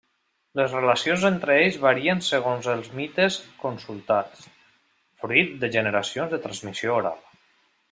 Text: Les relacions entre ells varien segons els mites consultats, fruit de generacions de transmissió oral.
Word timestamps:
Les 0.59 0.71
relacions 0.77 1.25
entre 1.29 1.57
ells 1.65 1.77
varien 1.83 2.23
segons 2.29 2.69
els 2.73 2.89
mites 3.01 3.37
consultats, 3.65 4.49
fruit 5.25 5.55
de 5.67 5.71
generacions 5.79 6.35
de 6.35 6.41
transmissió 6.49 6.99
oral. 7.03 7.25